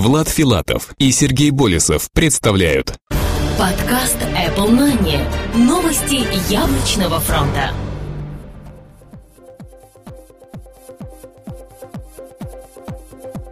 [0.00, 2.94] Влад Филатов и Сергей Болесов представляют
[3.58, 5.20] Подкаст Apple Money.
[5.54, 7.72] Новости яблочного фронта.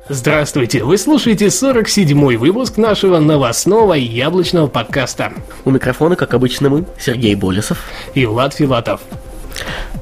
[0.08, 0.84] Здравствуйте!
[0.84, 5.34] Вы слушаете 47-й выпуск нашего новостного яблочного подкаста.
[5.66, 7.84] У микрофона, как обычно, мы, Сергей Болесов.
[8.14, 9.02] И Влад Филатов.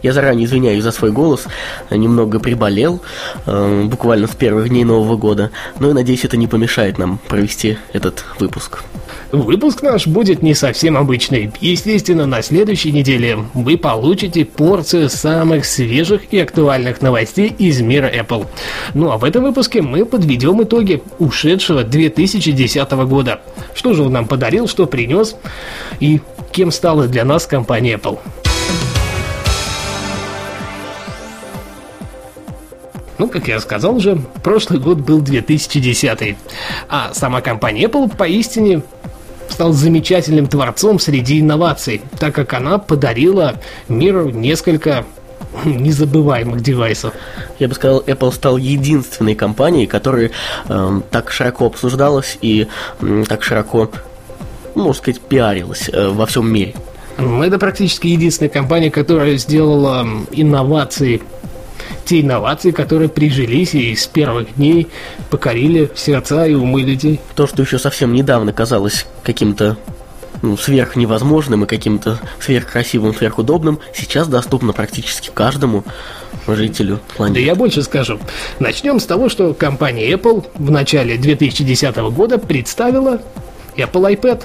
[0.02, 1.46] Я заранее извиняюсь за свой голос,
[1.91, 3.02] немного приболел,
[3.46, 5.50] э, буквально с первых дней Нового года,
[5.80, 8.82] но я надеюсь, это не помешает нам провести этот выпуск.
[9.32, 11.50] Выпуск наш будет не совсем обычный.
[11.61, 18.46] Естественно, на следующей неделе вы получите порцию самых свежих и актуальных новостей из мира Apple.
[18.95, 23.40] Ну а в этом выпуске мы подведем итоги ушедшего 2010 года.
[23.75, 25.36] Что же он нам подарил, что принес
[25.98, 26.20] и
[26.53, 28.18] кем стала для нас компания Apple.
[33.19, 36.36] Ну, как я сказал уже, прошлый год был 2010,
[36.88, 38.83] а сама компания Apple поистине
[39.48, 43.55] стал замечательным творцом среди инноваций, так как она подарила
[43.89, 45.05] миру несколько
[45.64, 47.14] незабываемых девайсов.
[47.58, 50.30] Я бы сказал, Apple стал единственной компанией, которая
[50.69, 52.67] э, так широко обсуждалась и
[53.01, 53.91] э, так широко,
[54.75, 56.75] ну, можно сказать, пиарилась э, во всем мире.
[57.17, 61.23] Это практически единственная компания, которая сделала инновации
[62.05, 64.89] те инновации, которые прижились и с первых дней
[65.31, 67.20] покорили сердца и умы людей.
[67.34, 69.77] То, что еще совсем недавно казалось каким-то
[70.42, 75.84] ну, сверх невозможным и каким-то сверхкрасивым, сверхудобным, сейчас доступно практически каждому
[76.47, 77.41] жителю планеты.
[77.41, 78.19] Да я больше скажу.
[78.59, 83.20] Начнем с того, что компания Apple в начале 2010 года представила
[83.77, 84.45] Apple iPad.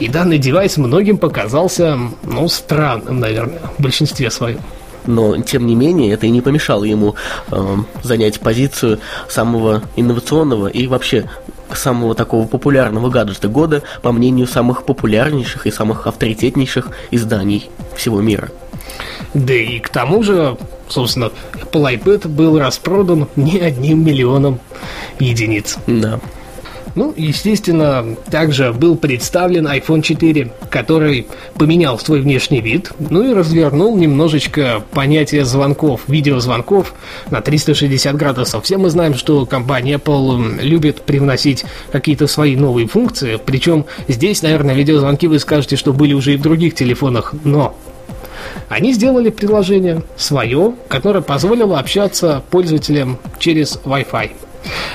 [0.00, 4.58] И данный девайс многим показался, ну, странным, наверное, в большинстве своем
[5.06, 7.14] но тем не менее это и не помешало ему
[7.50, 11.28] э, занять позицию самого инновационного и вообще
[11.72, 18.50] самого такого популярного гаджета года, по мнению самых популярнейших и самых авторитетнейших изданий всего мира.
[19.32, 20.56] Да и к тому же,
[20.88, 24.60] собственно, Apple iPad был распродан не одним миллионом
[25.18, 25.78] единиц.
[25.86, 26.20] Да.
[26.94, 33.96] Ну, естественно, также был представлен iPhone 4, который поменял свой внешний вид, ну и развернул
[33.96, 36.94] немножечко понятие звонков, видеозвонков
[37.30, 38.64] на 360 градусов.
[38.64, 44.74] Все мы знаем, что компания Apple любит привносить какие-то свои новые функции, причем здесь, наверное,
[44.74, 47.74] видеозвонки вы скажете, что были уже и в других телефонах, но
[48.68, 54.30] они сделали приложение свое, которое позволило общаться пользователям через Wi-Fi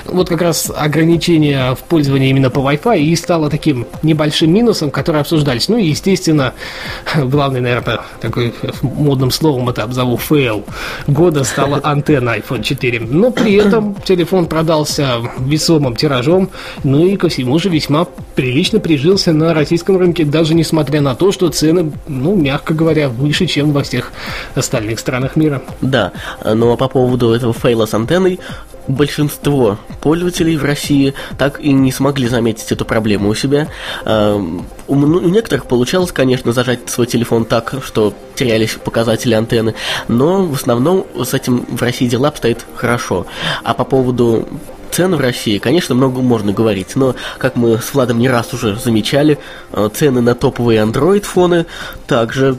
[0.06, 5.20] вот как раз ограничение в пользовании именно по Wi-Fi и стало таким небольшим минусом, который
[5.20, 5.68] обсуждались.
[5.68, 6.54] Ну и, естественно,
[7.16, 10.64] главный, наверное, такой модным словом это обзову fail
[11.06, 13.00] года стала антенна iPhone 4.
[13.00, 16.50] Но при этом телефон продался весомым тиражом,
[16.84, 21.32] ну и ко всему же весьма прилично прижился на российском рынке, даже несмотря на то,
[21.32, 24.12] что цены, ну, мягко говоря, выше, чем во всех
[24.54, 25.62] остальных странах мира.
[25.80, 26.12] Да,
[26.44, 28.40] но по поводу этого фейла с антенной,
[28.90, 33.68] большинство пользователей в России так и не смогли заметить эту проблему у себя.
[34.04, 39.74] Эм, у некоторых получалось, конечно, зажать свой телефон так, что терялись показатели антенны,
[40.08, 43.26] но в основном с этим в России дела обстоят хорошо.
[43.62, 44.48] А по поводу
[44.90, 48.76] цен в России, конечно, много можно говорить, но, как мы с Владом не раз уже
[48.76, 49.38] замечали,
[49.72, 51.66] э, цены на топовые Android-фоны
[52.06, 52.56] также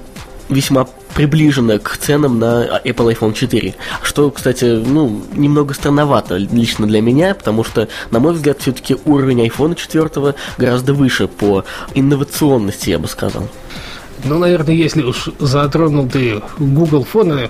[0.50, 0.88] весьма
[1.22, 3.76] приближена к ценам на Apple iPhone 4.
[4.02, 9.46] Что, кстати, ну, немного странновато лично для меня, потому что, на мой взгляд, все-таки уровень
[9.46, 13.48] iPhone 4 гораздо выше по инновационности, я бы сказал.
[14.24, 17.50] Ну, наверное, если уж затронул ты Google фоны,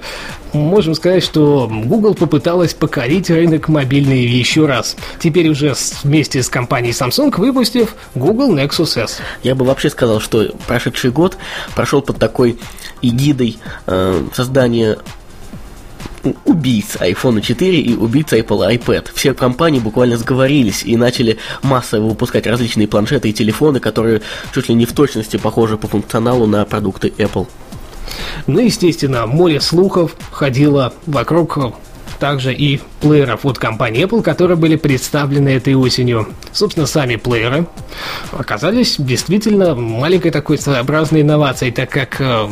[0.54, 4.96] можем сказать, что Google попыталась покорить рынок мобильный еще раз.
[5.20, 5.74] Теперь уже
[6.04, 9.20] вместе с компанией Samsung выпустив Google Nexus S.
[9.44, 11.38] Я бы вообще сказал, что прошедший год
[11.76, 12.58] прошел под такой
[13.02, 13.58] эгидой
[13.88, 14.98] э, создания
[16.46, 19.10] убийц iPhone 4 и убийц Apple iPad.
[19.14, 24.22] Все компании буквально сговорились и начали массово выпускать различные планшеты и телефоны, которые
[24.54, 27.48] чуть ли не в точности похожи по функционалу на продукты Apple.
[28.48, 31.58] Ну, естественно, море слухов ходило вокруг
[32.22, 36.28] также и плееров от компании Apple, которые были представлены этой осенью.
[36.52, 37.66] Собственно, сами плееры
[38.32, 42.48] оказались действительно маленькой такой своеобразной инновацией, так как э,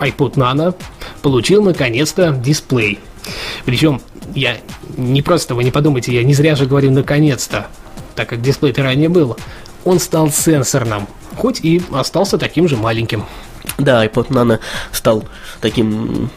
[0.00, 0.74] iPod Nano
[1.22, 3.00] получил наконец-то дисплей.
[3.64, 4.00] Причем
[4.34, 4.58] я
[4.96, 7.66] не просто, вы не подумайте, я не зря же говорю наконец-то,
[8.14, 9.36] так как дисплей-то ранее был.
[9.84, 11.06] Он стал сенсорным,
[11.36, 13.24] хоть и остался таким же маленьким.
[13.78, 14.58] Да, iPod Nano
[14.92, 15.24] стал
[15.60, 16.30] таким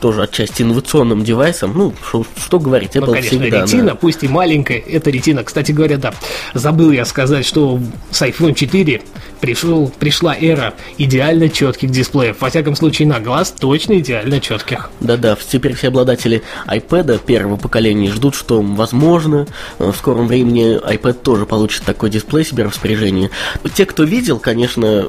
[0.00, 1.72] тоже отчасти инновационным девайсом.
[1.76, 3.62] Ну, что, что говорить, Apple ну, конечно, всегда.
[3.62, 3.94] ретина, да.
[3.94, 5.44] пусть и маленькая, это ретина.
[5.44, 6.14] Кстати говоря, да,
[6.54, 7.78] забыл я сказать, что
[8.10, 9.02] с iPhone 4
[9.40, 12.40] пришел, пришла эра идеально четких дисплеев.
[12.40, 14.90] Во всяком случае, на глаз точно идеально четких.
[15.00, 19.46] Да-да, теперь все обладатели iPad первого поколения ждут, что, возможно,
[19.78, 23.30] в скором времени iPad тоже получит такой дисплей себе в распоряжение.
[23.74, 25.08] Те, кто видел, конечно,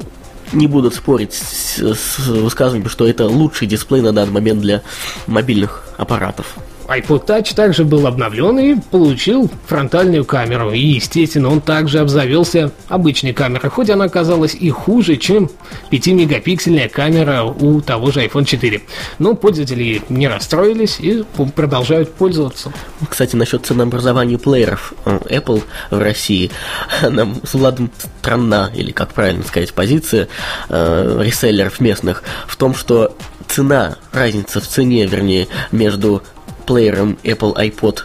[0.53, 4.81] не будут спорить с, с высказыванием, что это лучший дисплей на данный момент для
[5.27, 6.55] мобильных аппаратов
[6.91, 10.71] iPod Touch также был обновлен и получил фронтальную камеру.
[10.71, 15.49] И, естественно, он также обзавелся обычной камерой, хоть она оказалась и хуже, чем
[15.91, 18.81] 5-мегапиксельная камера у того же iPhone 4.
[19.19, 21.23] Но пользователи не расстроились и
[21.55, 22.71] продолжают пользоваться.
[23.09, 26.51] Кстати, насчет ценообразования плееров э, Apple в России,
[27.09, 30.27] нам с Владом странна, или как правильно сказать, позиция
[30.69, 33.15] э, реселлеров местных в том, что
[33.47, 36.23] цена, разница в цене, вернее, между
[36.71, 38.03] плеером Apple iPod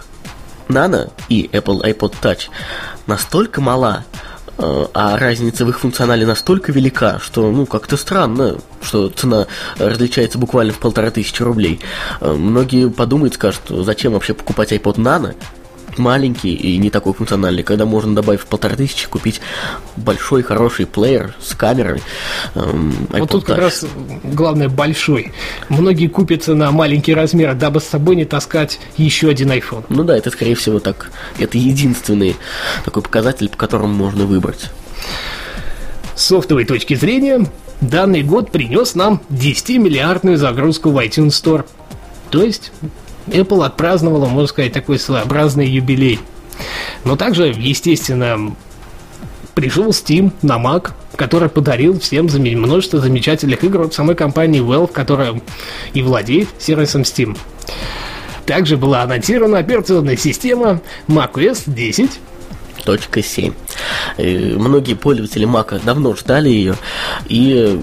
[0.69, 2.49] Nano и Apple iPod Touch
[3.07, 4.05] настолько мала,
[4.59, 9.47] э, а разница в их функционале настолько велика, что, ну, как-то странно, что цена
[9.79, 11.79] различается буквально в полторы тысячи рублей.
[12.21, 15.37] Э, многие подумают, скажут, зачем вообще покупать iPod Nano,
[15.98, 19.40] маленький и не такой функциональный, когда можно добавив полторы тысячи купить
[19.96, 22.02] большой хороший плеер с камерой.
[22.54, 23.84] Эм, вот тут как раз
[24.25, 25.32] главное большой.
[25.69, 29.84] Многие купятся на маленький размер, дабы с собой не таскать еще один iPhone.
[29.88, 31.10] Ну да, это скорее всего так.
[31.38, 32.37] Это единственный
[32.84, 34.70] такой показатель, по которому можно выбрать.
[36.14, 37.46] С софтовой точки зрения,
[37.81, 41.66] данный год принес нам 10-миллиардную загрузку в iTunes Store.
[42.31, 42.72] То есть
[43.26, 46.20] Apple отпраздновала, можно сказать, такой своеобразный юбилей.
[47.05, 48.55] Но также, естественно,
[49.55, 55.40] пришел Steam на Mac, который подарил всем множество замечательных игр от самой компании Valve, которая
[55.94, 57.37] и владеет сервисом Steam.
[58.44, 62.11] Также была анонсирована операционная система macOS 10,
[62.84, 63.52] точка 7.
[64.19, 66.76] Многие пользователи Mac давно ждали ее,
[67.29, 67.81] и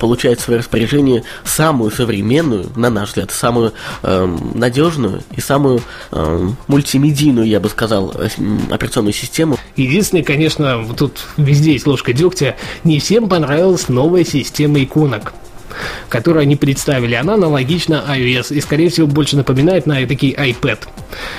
[0.00, 6.48] получает в свое распоряжение самую современную, на наш взгляд, самую э, надежную и самую э,
[6.66, 8.28] мультимедийную, я бы сказал, э,
[8.70, 9.58] операционную систему.
[9.76, 15.34] Единственное, конечно, тут везде есть ложка дегтя, не всем понравилась новая система иконок
[16.08, 20.78] которую они представили, она аналогична iOS и, скорее всего, больше напоминает на такие iPad.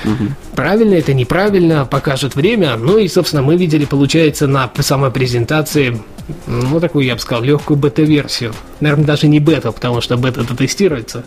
[0.04, 0.28] Угу.
[0.56, 2.76] Правильно это, неправильно, покажет время.
[2.76, 6.00] Ну и, собственно, мы видели, получается, на самой презентации,
[6.46, 8.52] ну, такую, я бы сказал, легкую бета-версию.
[8.80, 11.24] Наверное, даже не бета, потому что бета-то тестируется.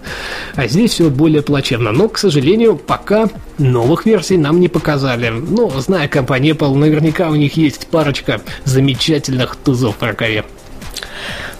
[0.55, 1.91] А здесь все более плачевно.
[1.91, 5.29] Но, к сожалению, пока новых версий нам не показали.
[5.29, 10.45] Но, зная компанию Apple, наверняка у них есть парочка замечательных тузов в рукаве.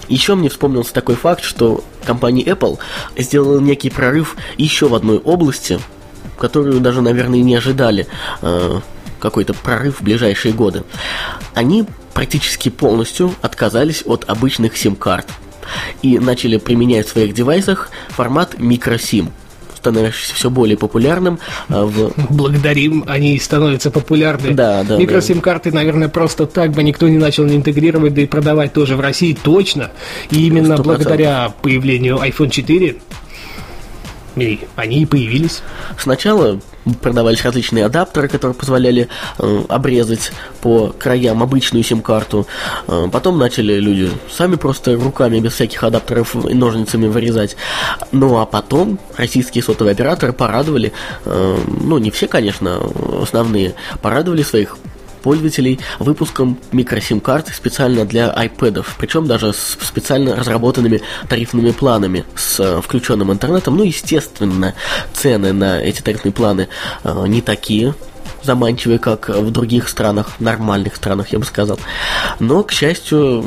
[0.08, 2.78] Еще мне вспомнился такой факт, что компания Apple
[3.18, 5.80] сделала некий прорыв еще в одной области,
[6.38, 8.08] которую даже, наверное, не ожидали
[8.42, 8.80] э,
[9.20, 10.84] какой-то прорыв в ближайшие годы.
[11.54, 15.28] Они практически полностью отказались от обычных сим-карт
[16.02, 19.32] и начали применять в своих девайсах формат микросим–
[19.86, 21.38] становящийся все более популярным.
[21.70, 22.12] А, в...
[22.32, 24.52] Благодарим, они становятся популярны.
[24.52, 24.98] Да, да.
[24.98, 29.00] Микросим-карты, наверное, просто так бы никто не начал не интегрировать, да и продавать тоже в
[29.00, 29.92] России точно.
[30.32, 30.84] И именно 100%.
[30.84, 32.96] благодаря появлению iPhone 4
[34.38, 35.62] и они и появились.
[35.98, 36.60] Сначала
[37.02, 39.08] продавались различные адаптеры, которые позволяли
[39.40, 40.32] э, обрезать
[40.62, 42.48] по краям обычную сим-карту.
[42.88, 47.56] Э, потом начали люди сами просто руками, без всяких адаптеров и ножницами вырезать.
[48.12, 50.94] Ну а потом российские сотовые операторы порадовали,
[51.26, 52.82] э, ну не все, конечно,
[53.22, 54.78] основные, порадовали своих
[55.26, 62.80] пользователей выпуском микросим-карт специально для iPad, причем даже с специально разработанными тарифными планами с э,
[62.80, 63.76] включенным интернетом.
[63.76, 64.76] Ну, естественно,
[65.14, 66.68] цены на эти тарифные планы
[67.04, 67.96] э, не такие,
[68.44, 71.80] заманчивые, как в других странах, нормальных странах, я бы сказал.
[72.40, 73.44] Но, к счастью,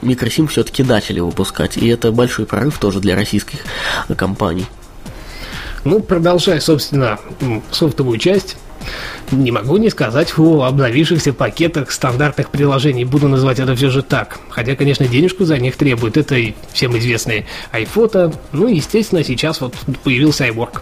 [0.00, 3.58] микросим все-таки начали выпускать, и это большой прорыв тоже для российских
[4.16, 4.64] компаний.
[5.84, 7.20] Ну, продолжая, собственно,
[7.70, 8.56] софтовую часть,
[9.30, 13.04] не могу не сказать о обновившихся пакетах стандартных приложений.
[13.04, 14.38] Буду называть это все же так.
[14.50, 16.16] Хотя, конечно, денежку за них требуют.
[16.16, 18.34] Это и всем известные iPhoto.
[18.52, 20.80] Ну, естественно, сейчас вот появился iWork.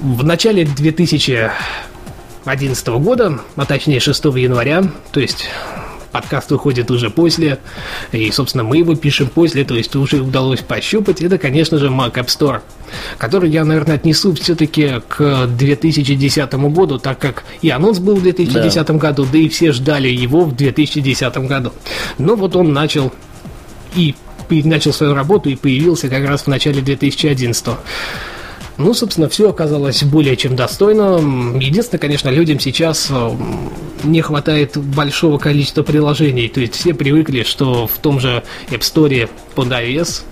[0.00, 5.46] В начале 2011 года, а точнее 6 января, то есть
[6.14, 7.58] подкаст выходит уже после,
[8.12, 12.12] и, собственно, мы его пишем после, то есть уже удалось пощупать, это, конечно же, Mac
[12.12, 12.60] App Store,
[13.18, 18.86] который я, наверное, отнесу все-таки к 2010 году, так как и анонс был в 2010
[18.86, 18.94] да.
[18.94, 21.72] году, да и все ждали его в 2010 году.
[22.18, 23.12] Но вот он начал
[23.96, 24.14] и
[24.48, 27.66] начал свою работу и появился как раз в начале 2011
[28.76, 31.18] ну, собственно, все оказалось более чем достойно.
[31.58, 33.30] Единственное, конечно, людям сейчас э,
[34.02, 36.48] не хватает большого количества приложений.
[36.48, 40.22] То есть все привыкли, что в том же App Store под iOS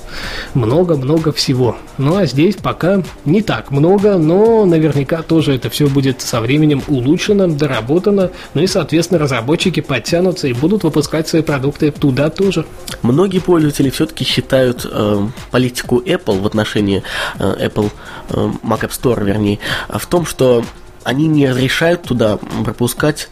[0.54, 1.76] много-много всего.
[1.98, 6.82] Ну а здесь пока не так много, но наверняка тоже это все будет со временем
[6.88, 12.66] улучшено, доработано, ну и, соответственно, разработчики подтянутся и будут выпускать свои продукты туда тоже.
[13.02, 17.02] Многие пользователи все-таки считают э, политику Apple в отношении
[17.38, 17.90] э, Apple
[18.30, 20.64] э, Mac App Store, вернее, в том, что
[21.04, 23.28] они не разрешают туда пропускать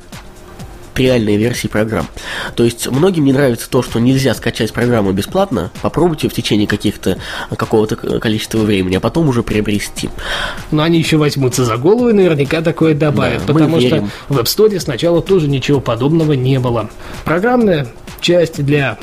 [1.00, 2.06] реальные версии программ.
[2.54, 7.18] То есть многим не нравится то, что нельзя скачать программу бесплатно, попробуйте в течение каких-то
[7.54, 10.10] какого-то количества времени, а потом уже приобрести.
[10.70, 14.44] Но они еще возьмутся за голову и наверняка такое добавят, да, потому что в App
[14.44, 16.90] Store сначала тоже ничего подобного не было.
[17.24, 17.88] Программная
[18.20, 18.98] часть для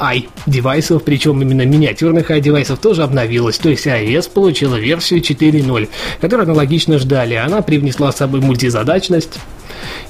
[0.00, 3.58] i-девайсов, причем именно миниатюрных i-девайсов, тоже обновилась.
[3.58, 5.88] То есть iOS получила версию 4.0,
[6.20, 7.34] которую аналогично ждали.
[7.34, 9.38] Она привнесла с собой мультизадачность,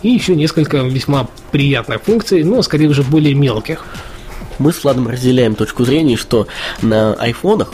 [0.02, 3.85] и еще несколько весьма приятных функций, но скорее уже более мелких.
[4.59, 6.47] Мы с Владом разделяем точку зрения, что
[6.83, 7.73] на айфонах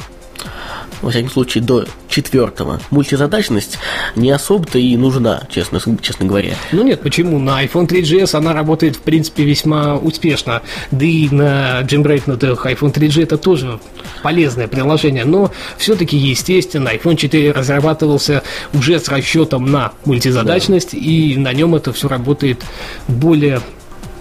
[1.02, 2.80] во всяком случае, до четвертого.
[2.90, 3.78] Мультизадачность
[4.16, 6.54] не особо-то и нужна, честно, честно говоря.
[6.72, 7.38] Ну нет, почему?
[7.38, 10.62] На iPhone 3GS она работает, в принципе, весьма успешно.
[10.90, 13.78] Да и на джембрейкнутых iPhone 3G это тоже
[14.22, 15.24] полезное приложение.
[15.24, 20.98] Но все-таки, естественно, iPhone 4 разрабатывался уже с расчетом на мультизадачность, да.
[20.98, 22.62] и на нем это все работает
[23.06, 23.60] более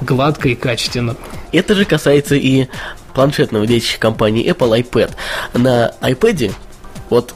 [0.02, 1.16] гладко и качественно.
[1.52, 2.68] Это же касается и
[3.14, 5.12] планшетного детища компании Apple iPad.
[5.54, 6.52] На iPad
[7.10, 7.34] вот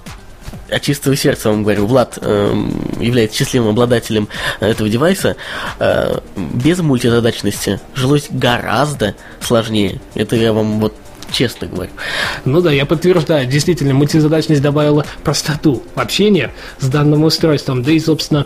[0.69, 2.53] от чистого сердца вам говорю, Влад э,
[2.99, 4.27] является счастливым обладателем
[4.59, 5.35] этого девайса.
[5.79, 10.01] Э, без мультизадачности жилось гораздо сложнее.
[10.15, 10.93] Это я вам вот
[11.31, 11.91] честно говорю.
[12.45, 18.45] Ну да, я подтверждаю, действительно, мультизадачность добавила простоту общения с данным устройством, да и, собственно,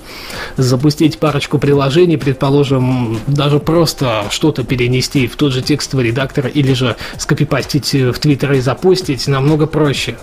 [0.58, 6.96] запустить парочку приложений, предположим, даже просто что-то перенести в тот же текстовый редактор или же
[7.18, 10.16] скопипастить в Твиттер и запустить намного проще.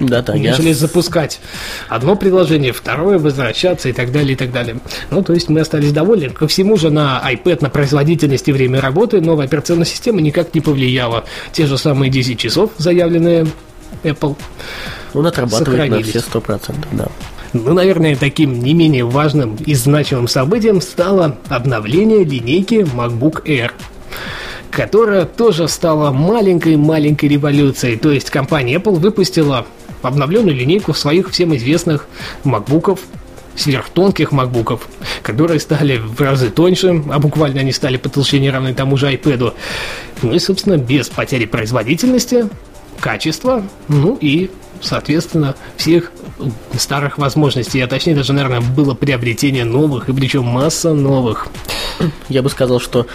[0.00, 0.74] Да, нежели я...
[0.74, 1.40] запускать
[1.88, 4.80] одно приложение, второе, возвращаться и так далее, и так далее.
[5.10, 6.30] Ну, то есть мы остались довольны.
[6.30, 10.60] Ко всему же на iPad, на производительность и время работы новая операционная система никак не
[10.60, 11.24] повлияла.
[11.52, 13.46] Те же самые 10 часов, заявленные
[14.02, 14.36] Apple,
[15.12, 17.08] Он отрабатывает на все 100%, да.
[17.52, 23.72] Ну, наверное, таким не менее важным и значимым событием стало обновление линейки MacBook Air
[24.70, 27.96] которая тоже стала маленькой-маленькой революцией.
[27.96, 29.66] То есть компания Apple выпустила
[30.02, 32.06] обновленную линейку своих всем известных
[32.44, 33.00] макбуков,
[33.56, 34.88] сверхтонких макбуков,
[35.22, 39.54] которые стали в разы тоньше, а буквально они стали по толщине равны тому же iPad.
[40.22, 42.48] Ну и, собственно, без потери производительности,
[43.00, 44.50] качества, ну и,
[44.80, 46.12] соответственно, всех
[46.76, 51.48] старых возможностей, а точнее даже, наверное, было приобретение новых, и причем масса новых.
[52.28, 53.06] Я бы сказал, что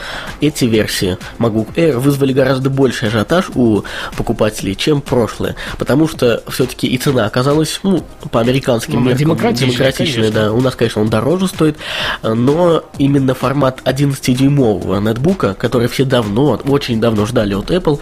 [0.42, 3.84] эти версии MacBook Air вызвали гораздо больше ажиотаж у
[4.16, 10.32] покупателей, чем прошлые, потому что все-таки и цена оказалась, ну, по американским ну, меркам, демократичной,
[10.32, 10.52] да.
[10.52, 11.78] У нас, конечно, он дороже стоит,
[12.22, 18.00] но именно формат 11-дюймового нетбука, который все давно, очень давно ждали от Apple,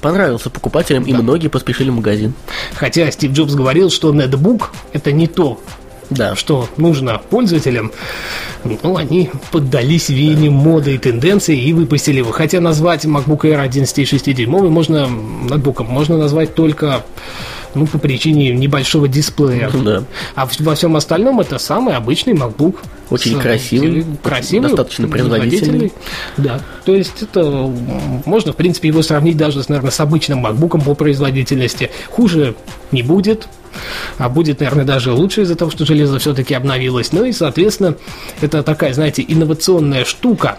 [0.00, 1.10] понравился покупателям, да.
[1.10, 2.34] и многие поспешили в магазин.
[2.76, 5.60] Хотя Стив Джобс говорил, что нетбук это не то,
[6.10, 6.36] да.
[6.36, 7.92] что нужно пользователям,
[8.64, 12.32] ну, они поддались веянию моды и тенденции и выпустили его.
[12.32, 17.04] Хотя назвать MacBook Air 11,6 дюймовый можно, ноутбуком можно назвать только
[17.76, 19.70] ну, по причине небольшого дисплея.
[19.72, 20.04] Да.
[20.34, 22.76] А во всем остальном это самый обычный MacBook.
[23.10, 25.92] Очень с, красивый, красивый, достаточно производительный.
[26.36, 27.72] Да, то есть это
[28.24, 31.90] можно, в принципе, его сравнить даже, наверное, с обычным MacBook по производительности.
[32.10, 32.56] Хуже
[32.90, 33.46] не будет,
[34.18, 37.12] а будет, наверное, даже лучше из-за того, что железо все-таки обновилось.
[37.12, 37.96] Ну и, соответственно,
[38.40, 40.58] это такая, знаете, инновационная штука,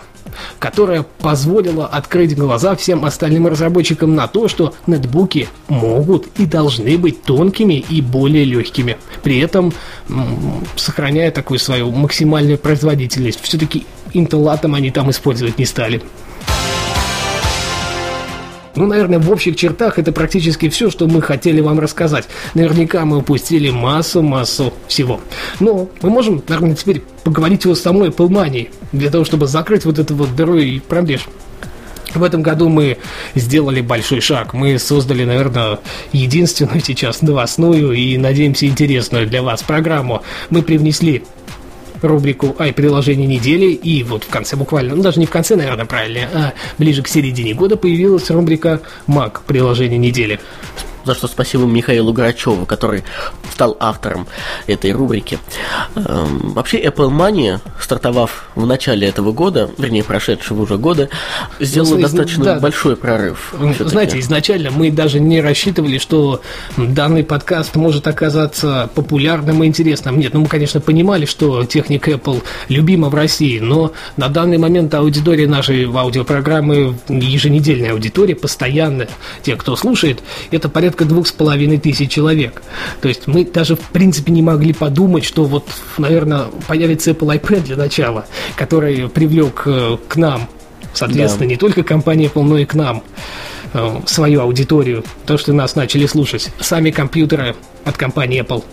[0.59, 7.23] которая позволила открыть глаза всем остальным разработчикам на то, что нетбуки могут и должны быть
[7.23, 9.73] тонкими и более легкими, при этом
[10.75, 13.39] сохраняя такую свою максимальную производительность.
[13.41, 16.01] Все-таки Intel Atom они там использовать не стали.
[18.77, 22.25] Ну, наверное, в общих чертах это практически все, что мы хотели вам рассказать.
[22.53, 25.19] Наверняка мы упустили массу-массу всего.
[25.59, 30.13] Но мы можем, наверное, теперь поговорить о самой Apple для того, чтобы закрыть вот эту
[30.13, 31.27] вот дыру и пробеж.
[32.13, 32.97] В этом году мы
[33.33, 34.53] сделали большой шаг.
[34.53, 35.79] Мы создали, наверное,
[36.13, 40.21] единственную сейчас новостную и, надеемся, интересную для вас программу.
[40.51, 41.23] Мы привнесли
[42.01, 45.85] рубрику «Ай, приложение недели», и вот в конце буквально, ну даже не в конце, наверное,
[45.85, 50.39] правильно, а ближе к середине года появилась рубрика «Маг, приложение недели»
[51.07, 53.03] за что спасибо Михаилу Грачеву, который
[53.51, 54.27] стал автором
[54.67, 55.39] этой рубрики.
[55.95, 61.09] Эм, вообще Apple Money, стартовав в начале этого года, вернее, прошедшего уже года,
[61.59, 63.53] сделала ну, достаточно да, большой прорыв.
[63.79, 66.41] Знаете, изначально мы даже не рассчитывали, что
[66.75, 70.19] данный подкаст может оказаться популярным и интересным.
[70.19, 74.93] Нет, ну мы, конечно, понимали, что техника Apple любима в России, но на данный момент
[74.93, 79.07] аудитория нашей аудиопрограммы, еженедельная аудитория, постоянная,
[79.41, 80.21] те, кто слушает,
[80.51, 82.61] это порядка порядка двух с половиной тысяч человек.
[83.01, 85.65] То есть мы даже в принципе не могли подумать, что вот,
[85.97, 88.25] наверное, появится Apple iPad для начала,
[88.55, 90.47] который привлек э, к нам,
[90.93, 91.51] соответственно, да.
[91.51, 93.03] не только компания Apple, но и к нам
[93.73, 96.49] э, свою аудиторию, то, что нас начали слушать.
[96.59, 98.63] Сами компьютеры от компании Apple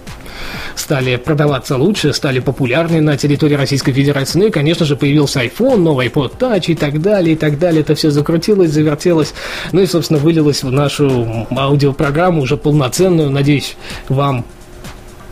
[0.76, 4.38] стали продаваться лучше, стали популярны на территории Российской Федерации.
[4.38, 7.82] Ну и, конечно же, появился iPhone, новый iPod Touch и так далее, и так далее.
[7.82, 9.34] Это все закрутилось, завертелось.
[9.72, 13.30] Ну и, собственно, вылилось в нашу аудиопрограмму уже полноценную.
[13.30, 13.76] Надеюсь,
[14.08, 14.44] вам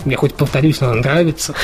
[0.05, 1.55] я хоть повторюсь, но нравится.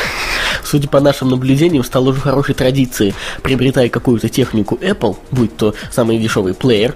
[0.65, 6.19] Судя по нашим наблюдениям, стало уже хорошей традицией, приобретая какую-то технику Apple, будь то самый
[6.19, 6.95] дешевый плеер,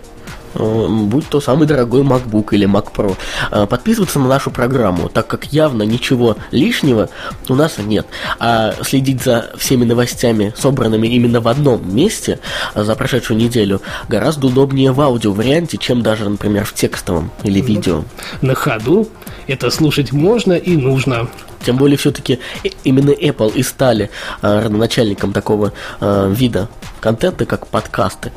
[0.54, 3.16] будь то самый дорогой MacBook или Mac Pro,
[3.50, 7.08] э, подписываться на нашу программу, так как явно ничего лишнего
[7.48, 8.06] у нас нет.
[8.38, 12.38] А следить за всеми новостями, собранными именно в одном месте
[12.74, 17.66] э, за прошедшую неделю, гораздо удобнее в аудио-варианте, чем даже, например, в текстовом или ну,
[17.66, 18.04] видео.
[18.40, 19.08] На ходу
[19.46, 21.28] это слушать можно и нужно.
[21.64, 22.40] Тем более, все-таки
[22.84, 24.10] именно Apple и стали
[24.42, 26.68] э, родоначальником такого э, вида
[27.00, 28.32] контента, как подкасты.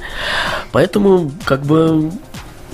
[0.72, 2.12] Поэтому, как бы,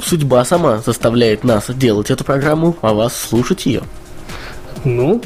[0.04, 3.84] судьба сама заставляет нас делать эту программу, а вас слушать ее.
[4.84, 5.22] Ну,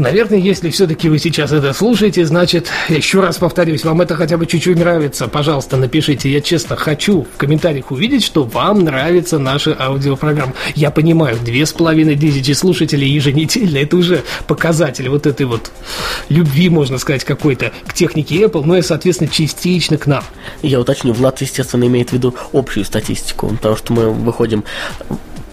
[0.00, 4.46] Наверное, если все-таки вы сейчас это слушаете, значит, еще раз повторюсь, вам это хотя бы
[4.46, 5.28] чуть-чуть нравится.
[5.28, 6.32] Пожалуйста, напишите.
[6.32, 10.54] Я честно хочу в комментариях увидеть, что вам нравится наша аудиопрограмма.
[10.74, 15.70] Я понимаю, две с половиной тысячи слушателей еженедельно, это уже показатель вот этой вот
[16.30, 20.24] любви, можно сказать, какой-то к технике Apple, но и, соответственно, частично к нам.
[20.62, 24.64] Я уточню, Влад, естественно, имеет в виду общую статистику, потому что мы выходим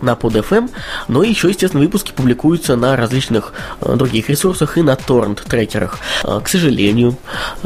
[0.01, 0.69] на PodFM,
[1.07, 5.99] но еще, естественно, выпуски публикуются на различных э, других ресурсах и на торрент-трекерах.
[6.23, 7.17] Э, к сожалению,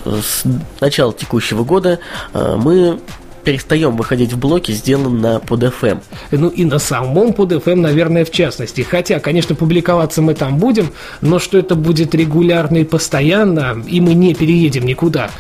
[0.06, 0.44] с
[0.80, 2.00] начала текущего года
[2.34, 3.00] э, мы
[3.44, 6.02] перестаем выходить в блоки, сделан на PodFM.
[6.32, 8.82] Ну и на самом PodFM, наверное, в частности.
[8.82, 10.92] Хотя, конечно, публиковаться мы там будем,
[11.22, 15.32] но что это будет регулярно и постоянно, и мы не переедем никуда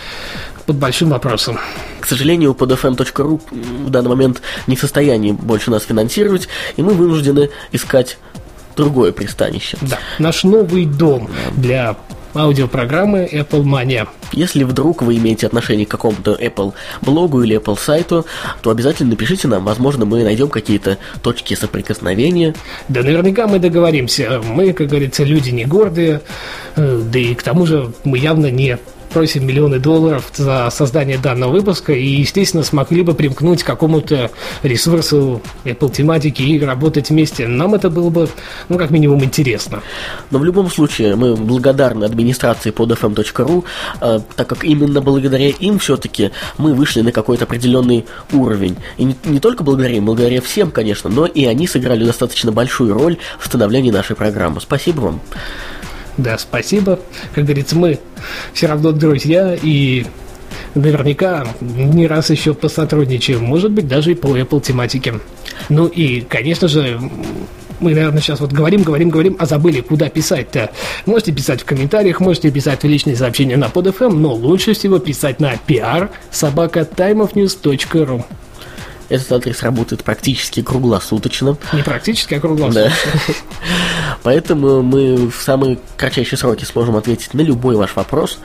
[0.71, 1.59] под большим вопросом.
[1.99, 7.49] К сожалению, podfm.ru в данный момент не в состоянии больше нас финансировать, и мы вынуждены
[7.73, 8.17] искать
[8.77, 9.77] другое пристанище.
[9.81, 11.97] Да, наш новый дом для
[12.33, 14.07] аудиопрограммы Apple Mania.
[14.31, 18.25] Если вдруг вы имеете отношение к какому-то Apple блогу или Apple сайту,
[18.61, 22.55] то обязательно напишите нам, возможно, мы найдем какие-то точки соприкосновения.
[22.87, 24.41] Да наверняка мы договоримся.
[24.41, 26.21] Мы, как говорится, люди не гордые,
[26.77, 28.79] э, да и к тому же мы явно не
[29.11, 34.31] просим миллионы долларов за создание данного выпуска и, естественно, смогли бы примкнуть к какому-то
[34.63, 37.47] ресурсу Apple тематики и работать вместе.
[37.47, 38.29] Нам это было бы,
[38.69, 39.81] ну, как минимум, интересно.
[40.31, 43.63] Но в любом случае мы благодарны администрации podfm.ru,
[44.01, 48.77] э, так как именно благодаря им все-таки мы вышли на какой-то определенный уровень.
[48.97, 52.93] И не, не только благодаря им, благодаря всем, конечно, но и они сыграли достаточно большую
[52.93, 54.61] роль в становлении нашей программы.
[54.61, 55.21] Спасибо вам.
[56.17, 56.99] Да, спасибо.
[57.33, 57.99] Как говорится, мы
[58.53, 60.05] все равно друзья и
[60.75, 65.15] наверняка не раз еще посотрудничаем, может быть, даже и по Apple тематике.
[65.69, 66.99] Ну и, конечно же,
[67.79, 70.71] мы, наверное, сейчас вот говорим, говорим, говорим, а забыли, куда писать-то.
[71.05, 75.39] Можете писать в комментариях, можете писать в личные сообщения на PodFM, но лучше всего писать
[75.39, 78.23] на pr собака timeofnews.ru.
[79.09, 81.57] Этот адрес работает практически круглосуточно.
[81.73, 82.93] Не практически, а круглосуточно.
[83.27, 83.33] Да.
[84.23, 88.39] Поэтому мы в самые кратчайшие сроки сможем ответить на любой ваш вопрос.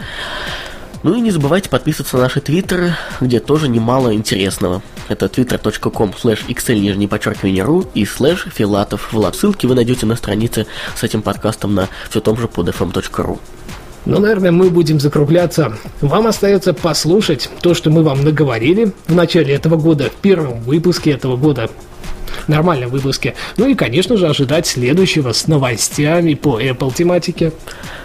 [1.02, 4.82] Ну и не забывайте подписываться на наши твиттеры, где тоже немало интересного.
[5.08, 9.36] Это twitter.com slash xl нижнее подчеркивание ру и слэш филатов Влад.
[9.36, 13.38] Ссылки вы найдете на странице с этим подкастом на все том же podfm.ru.
[14.06, 15.76] Ну, наверное, мы будем закругляться.
[16.00, 21.10] Вам остается послушать то, что мы вам наговорили в начале этого года, в первом выпуске
[21.10, 21.68] этого года
[22.48, 23.34] нормальном выпуске.
[23.56, 27.52] Ну и, конечно же, ожидать следующего с новостями по Apple тематике.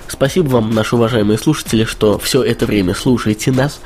[0.07, 3.79] Спасибо вам, наши уважаемые слушатели, что все это время слушаете нас.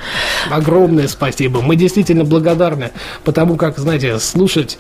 [0.49, 1.61] Огромное спасибо.
[1.61, 2.91] Мы действительно благодарны,
[3.23, 4.77] потому как, знаете, слушать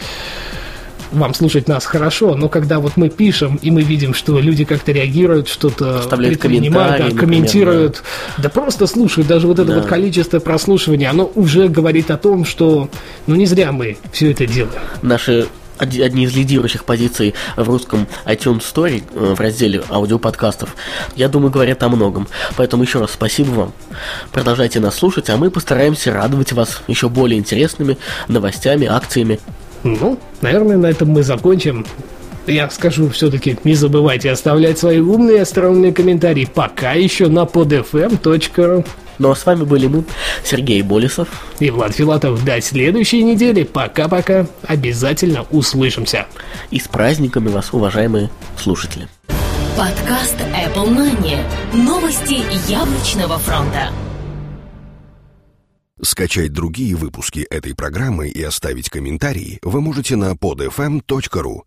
[1.11, 4.91] вам слушать нас хорошо, но когда вот мы пишем, и мы видим, что люди как-то
[4.91, 8.01] реагируют, что-то Оставляют комментарии, да, комментируют,
[8.37, 8.49] например, да.
[8.49, 9.75] просто слушают, даже вот это Да.
[9.75, 12.89] вот количество прослушиваний, оно уже говорит о том, что
[13.27, 14.79] ну не зря мы все это делаем.
[15.01, 20.75] Наши одни из лидирующих позиций в русском iTunes Store э, в разделе аудиоподкастов,
[21.15, 22.27] я думаю, говорят о многом.
[22.55, 23.73] Поэтому еще раз спасибо вам.
[24.31, 29.39] Продолжайте нас слушать, а мы постараемся радовать вас еще более интересными новостями, акциями.
[29.83, 31.85] Ну, наверное, на этом мы закончим.
[32.47, 38.85] Я скажу все-таки, не забывайте оставлять свои умные и остроумные комментарии пока еще на podfm.ru.
[39.17, 40.03] Ну а с вами были мы,
[40.43, 41.27] Сергей Болесов.
[41.59, 43.63] И Влад Филатов до следующей недели.
[43.63, 44.47] Пока-пока.
[44.63, 46.27] Обязательно услышимся.
[46.71, 49.07] И с праздниками вас, уважаемые слушатели.
[49.77, 51.37] Подкаст Apple Money.
[51.73, 53.91] Новости яблочного фронта.
[56.01, 61.61] Скачать другие выпуски этой программы и оставить комментарии вы можете на podfm.ru.